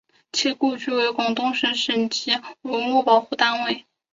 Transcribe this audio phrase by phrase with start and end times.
[0.31, 2.31] 其故居为广东省省级
[2.63, 3.85] 文物保护单位。